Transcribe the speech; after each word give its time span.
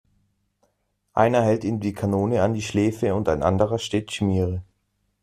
Einer 1.13 1.43
hält 1.43 1.63
ihm 1.63 1.79
die 1.79 1.93
Kanone 1.93 2.41
an 2.41 2.55
die 2.55 2.63
Schläfe 2.63 3.13
und 3.13 3.29
ein 3.29 3.43
anderer 3.43 3.77
steht 3.77 4.11
Schmiere. 4.11 4.63